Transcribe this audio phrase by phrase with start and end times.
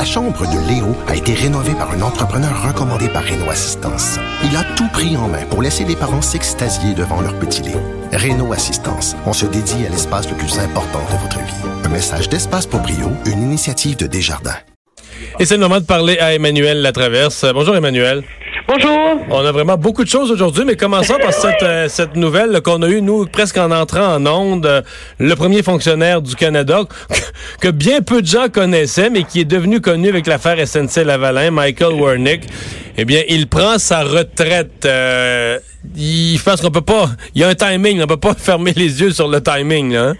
[0.00, 4.18] La chambre de Léo a été rénovée par un entrepreneur recommandé par Renault Assistance.
[4.42, 7.82] Il a tout pris en main pour laisser les parents s'extasier devant leur petit Léo.
[8.10, 11.68] Renault Assistance, on se dédie à l'espace le plus important de votre vie.
[11.84, 14.56] Un message d'Espace pour Brio, une initiative de Desjardins.
[15.38, 17.44] Et c'est le moment de parler à Emmanuel Latraverse.
[17.52, 18.22] Bonjour Emmanuel.
[18.72, 19.18] Bonjour.
[19.30, 22.82] On a vraiment beaucoup de choses aujourd'hui, mais commençons par cette, euh, cette nouvelle qu'on
[22.82, 24.82] a eue, nous, presque en entrant en onde, euh,
[25.18, 26.82] le premier fonctionnaire du Canada,
[27.60, 32.00] que, bien peu de gens connaissaient, mais qui est devenu connu avec l'affaire SNC-Lavalin, Michael
[32.00, 32.44] Wernick.
[32.96, 34.84] Eh bien, il prend sa retraite.
[34.84, 35.58] Euh,
[35.96, 37.10] il pense qu'on peut pas...
[37.34, 40.10] Il y a un timing, on peut pas fermer les yeux sur le timing, là,
[40.10, 40.14] hein?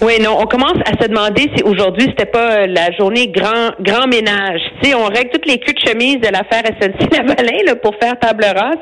[0.00, 3.72] Oui, non, on commence à se demander si aujourd'hui c'était pas euh, la journée grand
[3.80, 4.60] grand ménage.
[4.82, 8.18] Tu sais, on règle toutes les culs de chemise de l'affaire SNC-Lavalin là, pour faire
[8.18, 8.78] table rase.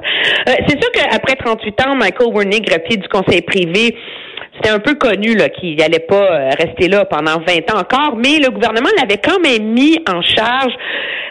[0.49, 3.95] Euh, c'est sûr qu'après 38 ans, Michael Wernick, greffier du conseil privé,
[4.63, 8.17] c'était un peu connu là qu'il n'allait pas euh, rester là pendant 20 ans encore,
[8.17, 10.73] mais le gouvernement l'avait quand même mis en charge.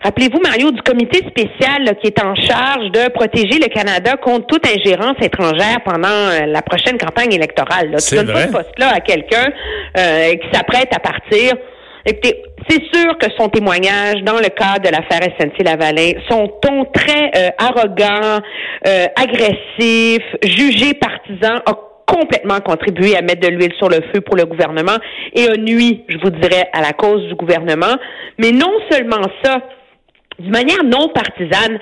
[0.04, 4.68] Rappelez-vous, Mario, du comité spécial qui est en charge de protéger le Canada contre toute
[4.68, 7.92] ingérence étrangère pendant euh, la prochaine campagne électorale.
[7.92, 7.98] Là.
[7.98, 9.48] Tu donnes pas ce poste-là à quelqu'un
[9.98, 11.54] euh, qui s'apprête à partir.
[12.06, 17.54] Écoutez, c'est sûr que son témoignage dans le cadre de l'affaire SNC-Lavalin, son ton très
[17.60, 18.40] arrogant,
[19.16, 24.46] agressif, jugé partisan, a complètement contribué à mettre de l'huile sur le feu pour le
[24.46, 24.98] gouvernement
[25.34, 27.96] et a nuit, je vous dirais, à la cause du gouvernement.
[28.38, 29.60] Mais non seulement ça,
[30.40, 31.80] d'une manière non partisane,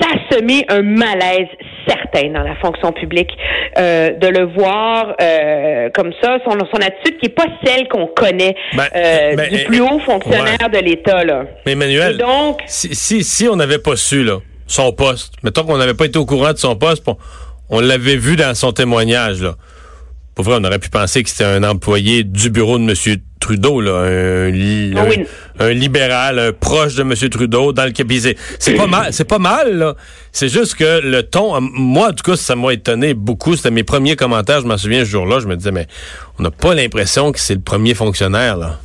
[0.00, 1.48] ça a semé un malaise
[1.86, 3.30] certain dans la fonction publique
[3.78, 8.06] euh, de le voir euh, comme ça, son, son attitude qui est pas celle qu'on
[8.06, 11.44] connaît ben, euh, ben, du plus haut fonctionnaire de l'État là.
[11.66, 15.76] Mais Emmanuel, donc si si, si on n'avait pas su là son poste, mettons qu'on
[15.76, 17.04] n'avait pas été au courant de son poste,
[17.72, 19.56] on l'avait vu dans son témoignage, là.
[20.34, 23.18] Pour vrai, on aurait pu penser que c'était un employé du bureau de M.
[23.40, 27.14] Trudeau, là, un, ah un, libéral proche de M.
[27.28, 28.36] Trudeau dans le cabinet.
[28.58, 29.94] C'est pas mal, c'est pas mal, là.
[30.30, 33.56] C'est juste que le ton, moi, en tout cas, ça m'a étonné beaucoup.
[33.56, 35.40] C'était mes premiers commentaires, je m'en souviens ce jour-là.
[35.40, 35.86] Je me disais, mais
[36.38, 38.78] on n'a pas l'impression que c'est le premier fonctionnaire, là.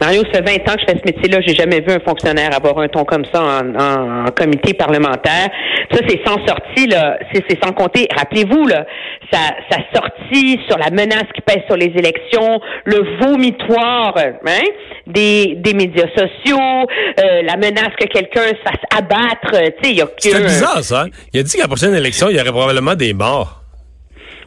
[0.00, 1.40] Mario, ça fait 20 ans que je fais ce métier-là.
[1.46, 5.48] J'ai jamais vu un fonctionnaire avoir un ton comme ça en, comité parlementaire.
[5.90, 7.18] Ça, c'est sans sortie, là.
[7.32, 8.08] C'est, sans compter.
[8.16, 8.84] Rappelez-vous, là,
[9.32, 9.38] sa,
[9.70, 14.64] sa sortie sur la menace qui pèse sur les élections, le vomitoire, hein,
[15.06, 16.86] des, des médias sociaux,
[17.18, 19.52] euh, la menace que quelqu'un se fasse abattre.
[19.52, 21.02] Tu sais, il y a C'est bizarre, ça.
[21.02, 21.08] Hein?
[21.32, 23.65] Il a dit qu'à la prochaine élection, il y aurait probablement des morts.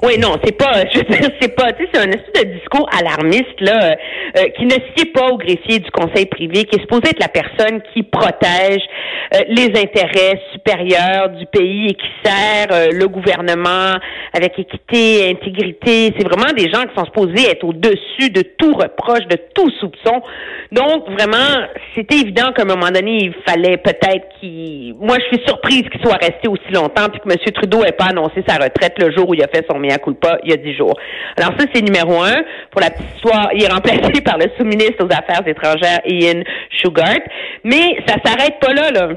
[0.02, 2.54] Oui, non, c'est pas, je veux dire, c'est pas, tu sais, c'est un espèce de
[2.54, 3.96] discours alarmiste là,
[4.38, 7.28] euh, qui ne sied pas au greffier du conseil privé, qui est supposé être la
[7.28, 8.82] personne qui protège
[9.34, 13.98] euh, les intérêts supérieurs du pays et qui sert euh, le gouvernement
[14.34, 16.14] avec équité, intégrité.
[16.18, 20.22] C'est vraiment des gens qui sont supposés être au-dessus de tout reproche, de tout soupçon.
[20.72, 24.94] Donc, vraiment, c'était évident qu'à un moment donné, il fallait peut-être qu'il.
[25.00, 27.38] Moi, je suis surprise qu'il soit resté aussi longtemps, puis que M.
[27.54, 30.38] Trudeau ait pas annoncé sa retraite le jour où il a fait son coup pas
[30.44, 30.94] il y a dix jours.
[31.38, 32.44] Alors ça, c'est numéro un.
[32.72, 37.22] Pour la petite histoire, il est remplacé par le sous-ministre aux Affaires étrangères, Ian Shugart.
[37.64, 39.10] Mais ça s'arrête pas là, là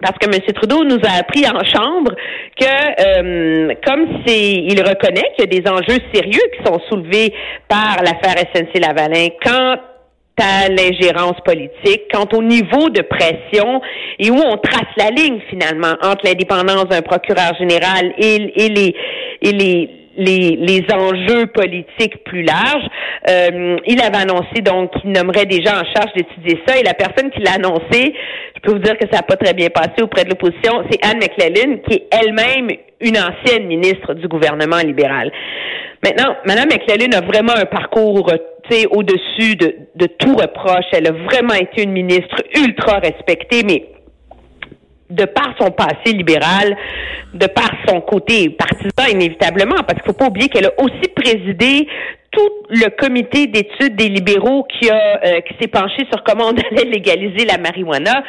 [0.00, 0.42] parce que M.
[0.54, 2.12] Trudeau nous a appris en chambre
[2.58, 7.32] que euh, comme c'est il reconnaît qu'il y a des enjeux sérieux qui sont soulevés
[7.68, 9.76] par l'affaire SNC-Lavalin quand
[10.42, 13.80] à l'ingérence politique, quant au niveau de pression
[14.18, 18.94] et où on trace la ligne finalement entre l'indépendance d'un procureur général et les
[19.42, 22.86] et les les, les enjeux politiques plus larges.
[23.28, 26.94] Euh, il avait annoncé donc qu'il nommerait des gens en charge d'étudier ça et la
[26.94, 28.14] personne qui l'a annoncé,
[28.54, 31.04] je peux vous dire que ça n'a pas très bien passé auprès de l'opposition, c'est
[31.04, 35.32] Anne McClellan qui est elle-même une ancienne ministre du gouvernement libéral.
[36.04, 38.28] Maintenant, Mme McClellan a vraiment un parcours
[38.90, 40.84] au-dessus de, de tout reproche.
[40.92, 43.91] Elle a vraiment été une ministre ultra respectée, mais
[45.12, 46.76] de par son passé libéral,
[47.34, 51.86] de par son côté partisan inévitablement, parce qu'il faut pas oublier qu'elle a aussi présidé
[52.30, 56.56] tout le comité d'études des libéraux qui a euh, qui s'est penché sur comment on
[56.56, 58.22] allait légaliser la marijuana,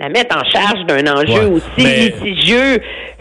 [0.00, 2.80] la mettre en charge d'un enjeu aussi litigieux.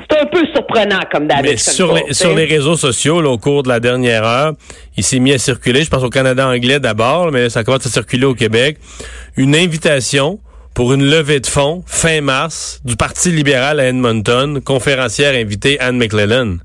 [0.10, 1.52] C'est un peu surprenant comme David.
[1.52, 4.54] Mais sur les, sur les réseaux sociaux, au cours de la dernière heure,
[4.98, 7.90] il s'est mis à circuler, je pense au Canada anglais d'abord, mais ça commence à
[7.90, 8.78] circuler au Québec,
[9.36, 10.40] une invitation
[10.74, 15.98] pour une levée de fonds fin mars du Parti libéral à Edmonton, conférencière invitée Anne
[15.98, 16.58] McClellan.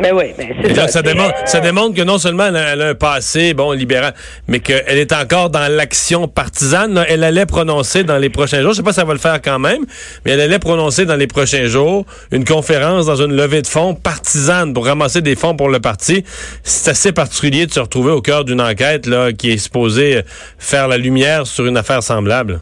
[0.00, 0.88] Ben oui, ben c'est ça.
[0.88, 4.12] Ça démontre, ça démontre, que non seulement elle a, un passé, bon, libéral,
[4.48, 7.04] mais qu'elle est encore dans l'action partisane.
[7.08, 9.40] Elle allait prononcer dans les prochains jours, je sais pas si ça va le faire
[9.40, 9.84] quand même,
[10.24, 13.94] mais elle allait prononcer dans les prochains jours une conférence dans une levée de fonds
[13.94, 16.24] partisane pour ramasser des fonds pour le parti.
[16.64, 20.22] C'est assez particulier de se retrouver au cœur d'une enquête là qui est supposée
[20.58, 22.60] faire la lumière sur une affaire semblable.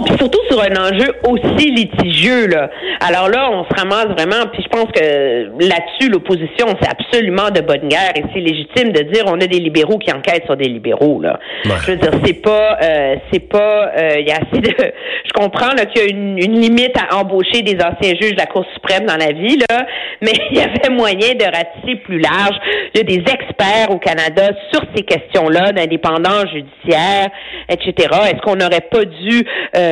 [0.00, 2.46] Non, puis surtout sur un enjeu aussi litigieux.
[2.46, 2.70] Là.
[3.00, 7.60] Alors là, on se ramasse vraiment, puis je pense que là-dessus, l'opposition, c'est absolument de
[7.60, 10.68] bonne guerre et c'est légitime de dire on a des libéraux qui enquêtent sur des
[10.68, 11.20] libéraux.
[11.20, 11.38] Là.
[11.64, 14.70] Je veux dire, c'est pas, euh, c'est pas, euh, il y a assez de,
[15.24, 18.38] je comprends là qu'il y a une, une, limite à embaucher des anciens juges de
[18.38, 19.86] la Cour suprême dans la vie là,
[20.22, 22.56] mais il y avait moyen de ratisser plus large.
[22.94, 27.28] Il y a des experts au Canada sur ces questions-là d'indépendance judiciaire,
[27.68, 28.08] etc.
[28.26, 29.44] Est-ce qu'on n'aurait pas dû
[29.76, 29.89] euh,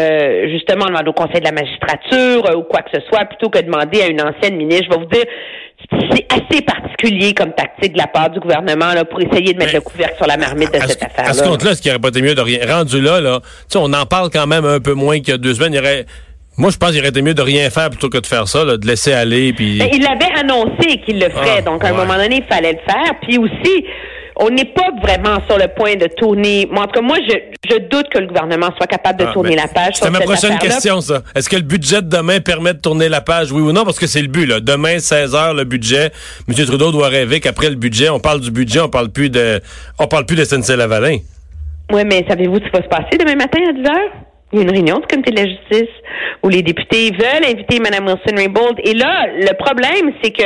[0.50, 3.60] justement demander au Conseil de la magistrature euh, ou quoi que ce soit plutôt que
[3.60, 4.86] demander à une ancienne ministre?
[4.90, 5.24] Je vais vous dire,
[6.12, 9.74] c'est assez particulier comme tactique de la part du gouvernement là, pour essayer de mettre
[9.74, 11.30] le couvercle sur la marmite de cette affaire-là.
[11.30, 12.60] À ce compte-là, ce qui aurait pas été mieux de rien?
[12.66, 13.40] Rendu là, là,
[13.76, 15.72] on en parle quand même un peu moins qu'il y a deux semaines.
[15.72, 16.06] Il y aurait
[16.58, 18.64] moi, je pense qu'il aurait été mieux de rien faire plutôt que de faire ça,
[18.64, 19.52] de laisser aller.
[19.52, 19.78] Puis...
[19.78, 22.72] Ben, il avait annoncé qu'il le ferait, ah, donc à un moment donné, il fallait
[22.72, 23.14] le faire.
[23.22, 23.84] Puis aussi,
[24.38, 26.68] on n'est pas vraiment sur le point de tourner.
[26.70, 29.56] Moi, en tout cas, moi, je, doute que le gouvernement soit capable de ah, tourner
[29.56, 29.94] la page.
[29.94, 31.22] C'est ma prochaine question, ça.
[31.34, 33.84] Est-ce que le budget de demain permet de tourner la page, oui ou non?
[33.84, 34.60] Parce que c'est le but, là.
[34.60, 36.10] Demain, 16 heures, le budget.
[36.48, 36.54] M.
[36.54, 39.60] Trudeau doit rêver qu'après le budget, on parle du budget, on parle plus de,
[39.98, 41.18] on parle plus de SNC-Lavalin.
[41.92, 44.12] Oui, mais savez-vous ce qui va se passer demain matin à 10 heures?
[44.52, 45.94] Il y a une réunion du comité de la justice
[46.42, 48.80] où les députés veulent inviter Mme Wilson-Raybould.
[48.84, 50.44] Et là, le problème, c'est que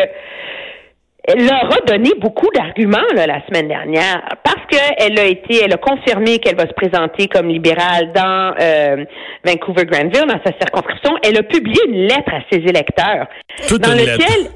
[1.24, 5.76] elle leur a donné beaucoup d'arguments la semaine dernière parce qu'elle a été, elle a
[5.76, 9.04] confirmé qu'elle va se présenter comme libérale dans euh,
[9.44, 11.16] Vancouver Granville, dans sa circonscription.
[11.22, 13.28] Elle a publié une lettre à ses électeurs
[13.70, 14.50] dans laquelle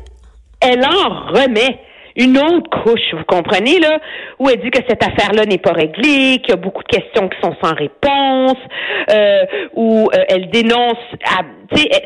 [0.60, 1.78] elle en remet
[2.16, 3.98] une autre couche, vous comprenez, là,
[4.38, 7.28] où elle dit que cette affaire-là n'est pas réglée, qu'il y a beaucoup de questions
[7.28, 8.58] qui sont sans réponse,
[9.10, 10.98] euh, où euh, elle dénonce,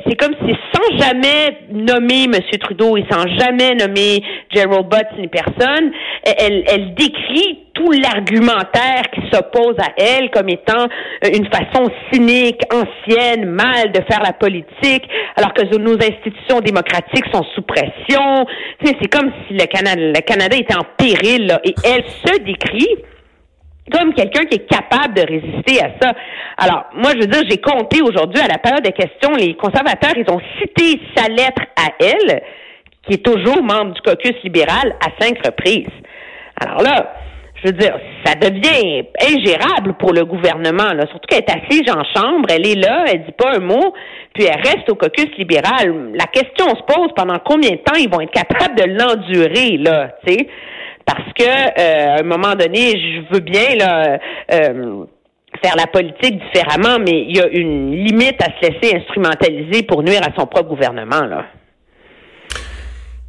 [0.06, 2.40] c'est comme si sans jamais nommer M.
[2.60, 5.92] Trudeau et sans jamais nommer Gerald Butts ni personne,
[6.24, 10.84] elle, elle décrit tout l'argumentaire qui s'oppose à elle comme étant
[11.24, 17.24] euh, une façon cynique, ancienne, mal de faire la politique, alors que nos institutions démocratiques
[17.32, 18.46] sont sous pression.
[18.84, 22.96] C'est comme si le Canada, le Canada était en péril, là, et elle se décrit
[23.90, 26.12] comme quelqu'un qui est capable de résister à ça.
[26.58, 30.12] Alors, moi, je veux dire, j'ai compté aujourd'hui à la période des questions, les conservateurs,
[30.16, 32.42] ils ont cité sa lettre à elle,
[33.02, 35.88] qui est toujours membre du caucus libéral, à cinq reprises.
[36.60, 37.14] Alors là,
[37.62, 41.06] je veux dire, ça devient ingérable pour le gouvernement, là.
[41.10, 43.92] surtout qu'elle est assise en chambre, elle est là, elle dit pas un mot,
[44.34, 46.12] puis elle reste au caucus libéral.
[46.14, 50.10] La question se pose pendant combien de temps ils vont être capables de l'endurer, là,
[50.26, 50.48] tu sais,
[51.04, 54.18] parce que euh, à un moment donné, je veux bien là.
[54.52, 55.04] Euh,
[55.62, 60.02] faire la politique différemment, mais il y a une limite à se laisser instrumentaliser pour
[60.02, 61.44] nuire à son propre gouvernement, là.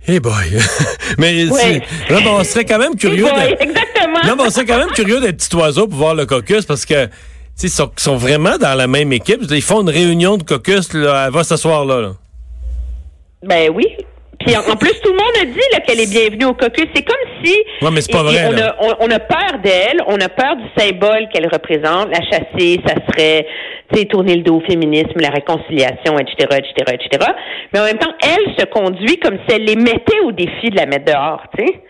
[0.07, 0.57] Eh boy.
[1.17, 3.27] mais là, on serait quand même curieux.
[3.59, 4.19] exactement.
[4.23, 7.07] Là, on serait quand même curieux des petits oiseaux pour voir le caucus parce que
[7.63, 9.41] ils sont, sont, vraiment dans la même équipe.
[9.49, 12.13] Ils font une réunion de caucus, là, elle va s'asseoir là, là.
[13.43, 13.85] Ben oui,
[14.45, 16.87] puis en, plus, tout le monde a dit qu'elle est bienvenue au caucus.
[16.93, 20.29] C'est comme si mais c'est pas vrai, on, a, on, a, peur d'elle, on a
[20.29, 22.09] peur du symbole qu'elle représente.
[22.09, 23.45] La chasser, ça serait
[24.09, 27.31] tourner le dos au féminisme, la réconciliation, etc., etc., etc.
[27.73, 30.77] Mais en même temps, elle se conduit comme si elle les mettait au défi de
[30.77, 31.81] la mettre dehors, tu sais.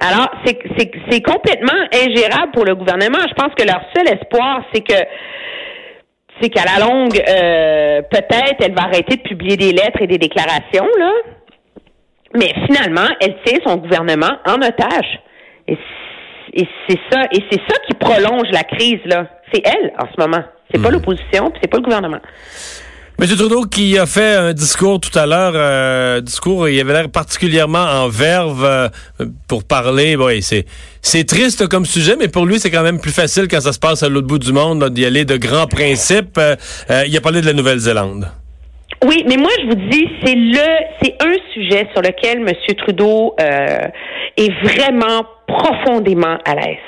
[0.00, 3.18] Alors, c'est complètement ingérable pour le gouvernement.
[3.28, 4.94] Je pense que leur seul espoir, c'est que
[6.40, 10.18] c'est qu'à la longue, euh, peut-être, elle va arrêter de publier des lettres et des
[10.18, 11.10] déclarations, là.
[12.34, 15.20] Mais finalement, elle tient son gouvernement en otage.
[15.66, 19.26] Et c'est ça, et c'est ça qui prolonge la crise là.
[19.52, 20.42] C'est elle en ce moment.
[20.70, 20.92] C'est pas hmm.
[20.92, 22.20] l'opposition, c'est pas le gouvernement.
[23.20, 23.26] M.
[23.26, 27.82] Trudeau qui a fait un discours tout à l'heure, euh, discours, il avait l'air particulièrement
[27.82, 28.88] en verve euh,
[29.48, 30.14] pour parler.
[30.14, 30.66] Oui, c'est
[31.02, 33.78] c'est triste comme sujet, mais pour lui c'est quand même plus facile quand ça se
[33.80, 36.38] passe à l'autre bout du monde d'y aller de grands principes.
[36.38, 36.54] Euh,
[37.08, 38.30] il a parlé de la Nouvelle-Zélande.
[39.04, 42.52] Oui, mais moi je vous dis, c'est le, c'est un sujet sur lequel M.
[42.78, 43.88] Trudeau euh,
[44.36, 46.78] est vraiment profondément à l'aise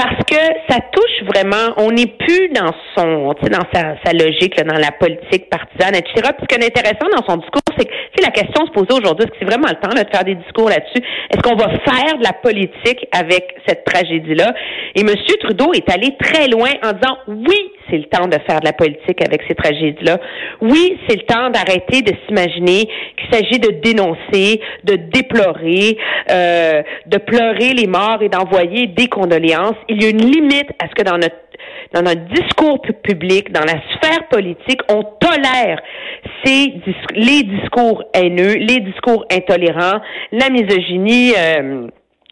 [0.00, 0.40] parce que
[0.70, 5.94] ça touche vraiment, on n'est plus dans son, dans sa, logique, dans la politique partisane,
[5.94, 6.32] etc.
[6.38, 9.26] Puis ce qui est intéressant dans son discours, c'est que la question se posait aujourd'hui,
[9.26, 11.04] est-ce que c'est vraiment le temps de faire des discours là-dessus?
[11.30, 14.54] Est-ce qu'on va faire de la politique avec cette tragédie-là?
[14.94, 15.10] Et M.
[15.40, 18.72] Trudeau est allé très loin en disant oui, c'est le temps de faire de la
[18.72, 20.18] politique avec ces tragédies-là.
[20.60, 25.96] Oui, c'est le temps d'arrêter de s'imaginer qu'il s'agit de dénoncer, de déplorer,
[26.30, 30.88] euh, de pleurer les morts et d'envoyer des condoléances il y a une limite à
[30.88, 31.36] ce que dans notre
[31.92, 35.80] dans notre discours public, dans la sphère politique, on tolère
[36.44, 36.74] ces
[37.14, 40.00] les discours haineux, les discours intolérants,
[40.32, 41.32] la misogynie.
[41.36, 41.88] Euh,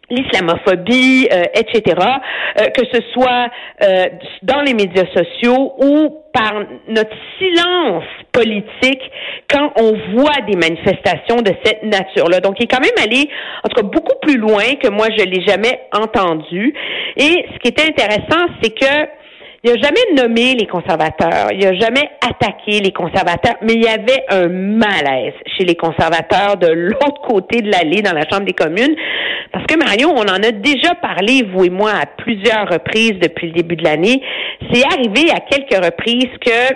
[0.09, 1.97] l'islamophobie, euh, etc.,
[2.59, 3.49] euh, que ce soit
[3.83, 4.05] euh,
[4.43, 6.53] dans les médias sociaux ou par
[6.87, 9.01] notre silence politique
[9.49, 12.39] quand on voit des manifestations de cette nature-là.
[12.39, 13.29] Donc, il est quand même allé,
[13.63, 16.73] en tout cas, beaucoup plus loin que moi, je l'ai jamais entendu.
[17.17, 19.18] Et ce qui était intéressant, c'est que
[19.63, 23.87] il n'a jamais nommé les conservateurs, il n'a jamais attaqué les conservateurs, mais il y
[23.87, 28.53] avait un malaise chez les conservateurs de l'autre côté de l'allée dans la Chambre des
[28.53, 28.95] communes.
[29.51, 33.47] Parce que Mario, on en a déjà parlé, vous et moi, à plusieurs reprises depuis
[33.47, 34.21] le début de l'année.
[34.71, 36.75] C'est arrivé à quelques reprises que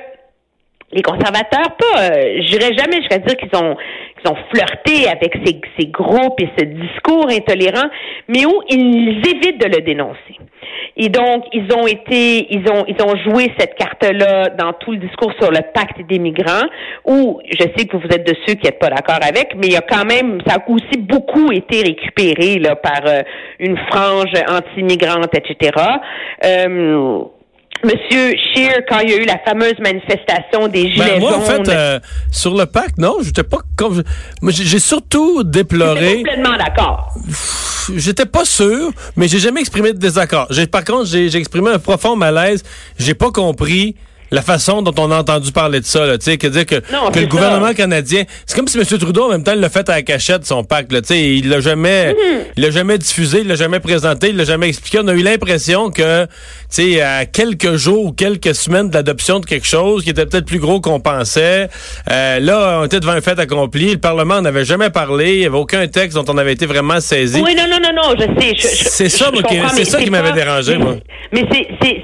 [0.91, 3.75] les conservateurs, pas, euh, j'irais jamais dire qu'ils ont
[4.21, 7.89] qu'ils ont flirté avec ces, ces groupes et ce discours intolérant,
[8.27, 10.37] mais où ils évitent de le dénoncer.
[10.95, 14.97] Et donc, ils ont été, ils ont, ils ont joué cette carte-là dans tout le
[14.97, 16.67] discours sur le pacte des migrants,
[17.05, 19.73] où je sais que vous êtes de ceux qui n'êtes pas d'accord avec, mais il
[19.73, 23.21] y a quand même, ça a aussi beaucoup été récupéré là par euh,
[23.59, 25.71] une frange anti-migrante, etc.
[27.83, 31.41] Monsieur Scheer, quand il y a eu la fameuse manifestation des Gilets ben, moi, jaunes.
[31.41, 31.99] en fait, euh,
[32.31, 34.03] sur le pacte, non, j'étais pas comme.
[34.47, 36.17] J'ai surtout déploré.
[36.17, 37.13] complètement d'accord.
[37.95, 40.47] J'étais pas sûr, mais j'ai jamais exprimé de désaccord.
[40.71, 42.63] Par contre, j'ai exprimé un profond malaise.
[42.97, 43.95] J'ai pas compris
[44.33, 47.19] la façon dont on a entendu parler de ça, tu sais, que dire que, que
[47.19, 48.83] le gouvernement canadien, c'est comme si M.
[48.83, 51.59] Trudeau en même temps l'a fait à la cachette son pacte, tu sais, il l'a
[51.59, 52.39] jamais, mm-hmm.
[52.57, 54.99] il l'a jamais diffusé, il l'a jamais présenté, il l'a jamais expliqué.
[55.03, 56.29] On a eu l'impression que, tu
[56.69, 60.57] sais, à quelques jours ou quelques semaines d'adoption de quelque chose qui était peut-être plus
[60.57, 61.69] gros qu'on pensait,
[62.09, 63.91] euh, là, on était devant un fait accompli.
[63.91, 66.99] Le Parlement n'avait jamais parlé, il n'y avait aucun texte dont on avait été vraiment
[66.99, 67.39] saisi.
[67.39, 68.55] Oui, non, non, non, non, je sais.
[68.89, 69.29] C'est ça,
[69.75, 70.95] c'est ça qui m'avait dérangé, mais, moi.
[71.31, 71.47] Mais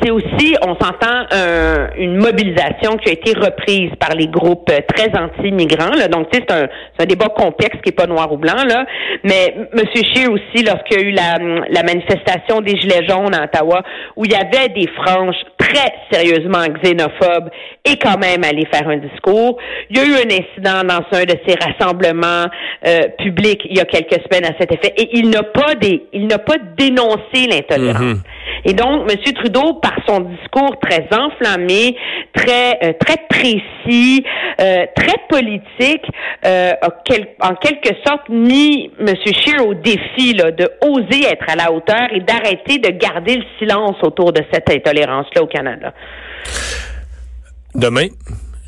[0.04, 4.80] c'est aussi, on s'entend euh, une mobilisation qui a été reprise par les groupes euh,
[4.88, 5.92] très anti-migrants.
[6.12, 6.68] Donc, tu sais, c'est un,
[7.00, 8.86] un, débat complexe qui est pas noir ou blanc, là.
[9.24, 9.82] Mais M.
[9.94, 11.38] Scheer aussi, lorsqu'il y a eu la,
[11.70, 13.84] la manifestation des Gilets jaunes à Ottawa,
[14.16, 17.50] où il y avait des franges très sérieusement xénophobes
[17.86, 19.58] et quand même aller faire un discours.
[19.90, 22.46] Il y a eu un incident dans un de ces rassemblements
[22.88, 26.04] euh, publics il y a quelques semaines à cet effet et il n'a pas des,
[26.14, 28.18] il n'a pas dénoncé l'intolérance.
[28.18, 28.66] Mm-hmm.
[28.66, 29.34] Et donc, M.
[29.34, 31.96] Trudeau, par son discours très enflammé,
[32.34, 34.24] très euh, très précis,
[34.62, 36.06] euh, très politique,
[36.46, 36.74] euh,
[37.42, 39.14] en quelque sorte mis M.
[39.26, 43.44] Scheer au défi là, de oser être à la hauteur et d'arrêter de garder le
[43.58, 45.94] silence autour de cette intolérance-là au Canada.
[47.76, 48.08] Demain,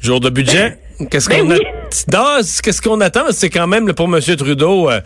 [0.01, 0.77] jour de budget?
[1.09, 1.55] Qu'est-ce ben qu'on
[2.63, 3.25] qu'est-ce qu'on attend?
[3.31, 4.19] C'est quand même pour M.
[4.37, 4.99] Trudeau euh,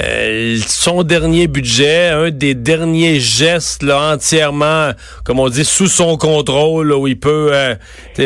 [0.00, 4.90] euh, son dernier budget, un des derniers gestes là entièrement,
[5.24, 7.74] comme on dit, sous son contrôle, où il peut euh,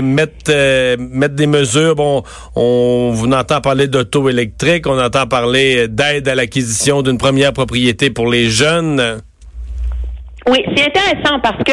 [0.03, 1.95] mettre mettre des mesures.
[1.95, 2.23] Bon,
[2.55, 8.11] on, on entend parler d'auto électrique, on entend parler d'aide à l'acquisition d'une première propriété
[8.11, 9.21] pour les jeunes.
[10.49, 11.73] Oui, c'est intéressant parce que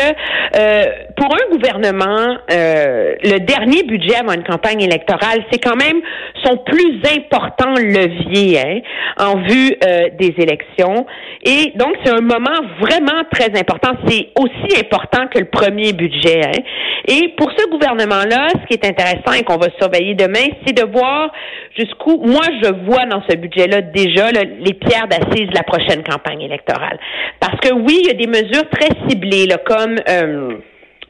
[0.55, 6.01] euh, pour un gouvernement, euh, le dernier budget avant une campagne électorale, c'est quand même
[6.43, 8.83] son plus important levier
[9.17, 11.05] hein, en vue euh, des élections.
[11.43, 13.91] Et donc, c'est un moment vraiment très important.
[14.07, 16.41] C'est aussi important que le premier budget.
[16.45, 16.61] Hein.
[17.07, 20.89] Et pour ce gouvernement-là, ce qui est intéressant et qu'on va surveiller demain, c'est de
[20.89, 21.31] voir
[21.77, 26.41] jusqu'où, moi, je vois dans ce budget-là déjà les pierres d'assises de la prochaine campagne
[26.41, 26.97] électorale.
[27.39, 30.57] Parce que oui, il y a des mesures très ciblés, là, comme euh,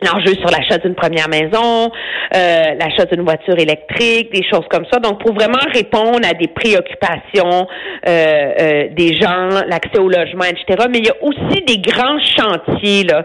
[0.03, 1.91] l'enjeu sur l'achat d'une première maison,
[2.35, 4.99] euh, l'achat d'une voiture électrique, des choses comme ça.
[4.99, 7.67] Donc, pour vraiment répondre à des préoccupations
[8.07, 10.87] euh, euh, des gens, l'accès au logement, etc.
[10.91, 13.23] Mais il y a aussi des grands chantiers là,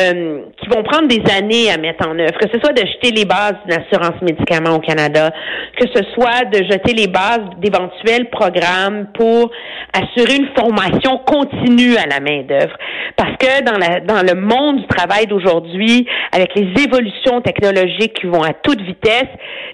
[0.00, 3.10] euh, qui vont prendre des années à mettre en œuvre, que ce soit de jeter
[3.10, 5.30] les bases d'une assurance médicaments au Canada,
[5.78, 9.50] que ce soit de jeter les bases d'éventuels programmes pour
[9.92, 12.76] assurer une formation continue à la main-d'œuvre.
[13.16, 18.26] Parce que dans, la, dans le monde du travail d'aujourd'hui, avec les évolutions technologiques qui
[18.26, 19.28] vont à toute vitesse,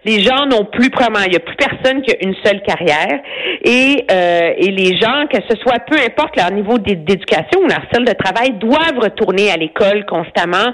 [0.05, 3.21] les gens n'ont plus vraiment, il n'y a plus personne qui a une seule carrière.
[3.65, 7.83] Et, euh, et les gens, que ce soit peu importe leur niveau d'éducation ou leur
[7.91, 10.73] style de travail, doivent retourner à l'école constamment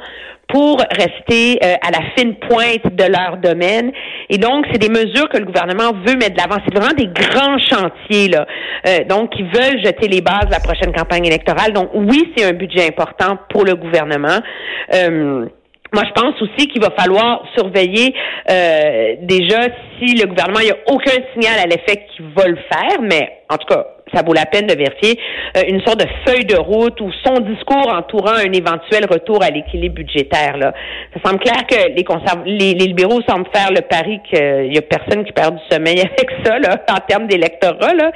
[0.53, 3.91] pour rester euh, à la fine pointe de leur domaine.
[4.29, 6.63] Et donc, c'est des mesures que le gouvernement veut mettre de l'avant.
[6.65, 8.47] C'est vraiment des grands chantiers, là.
[8.87, 11.73] Euh, donc, qui veulent jeter les bases de la prochaine campagne électorale.
[11.73, 14.41] Donc, oui, c'est un budget important pour le gouvernement.
[14.95, 15.47] Euh,
[15.93, 18.15] moi, je pense aussi qu'il va falloir surveiller
[18.51, 19.61] euh, déjà
[19.99, 23.31] si le gouvernement, il n'y a aucun signal à l'effet qu'il va le faire, mais
[23.51, 25.19] en tout cas, ça vaut la peine de vérifier
[25.57, 29.51] euh, une sorte de feuille de route ou son discours entourant un éventuel retour à
[29.51, 30.57] l'équilibre budgétaire.
[30.57, 30.73] Là.
[31.15, 32.05] Ça semble clair que les,
[32.47, 36.01] les, les libéraux semblent faire le pari qu'il y a personne qui perd du sommeil
[36.01, 37.95] avec ça là, en termes d'électorat.
[37.95, 38.13] Là.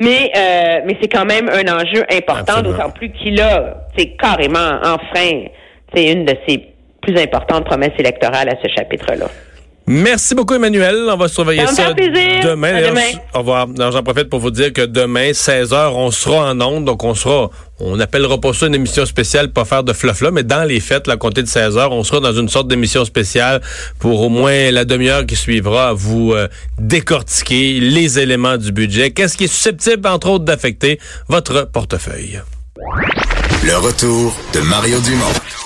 [0.00, 4.78] Mais euh, mais c'est quand même un enjeu important, d'autant plus qu'il a c'est carrément
[4.82, 5.46] enfreint
[5.94, 6.69] c'est une de ses
[7.02, 9.28] plus importantes promesses électorales à ce chapitre-là.
[9.92, 11.08] Merci beaucoup, Emmanuel.
[11.10, 12.80] On va surveiller ça, demain.
[12.80, 13.00] demain.
[13.34, 13.66] Au revoir.
[13.76, 16.84] J'en profite pour vous dire que demain, 16h, on sera en onde.
[16.84, 20.30] Donc, on sera, on n'appellera pas ça une émission spéciale, pas faire de fluff là,
[20.30, 23.62] mais dans les fêtes, la compter de 16h, on sera dans une sorte d'émission spéciale
[23.98, 26.46] pour au moins la demi-heure qui suivra à vous euh,
[26.78, 29.10] décortiquer les éléments du budget.
[29.10, 32.40] Qu'est-ce qui est susceptible, entre autres, d'affecter votre portefeuille?
[33.64, 35.59] Le retour de Mario Dumont.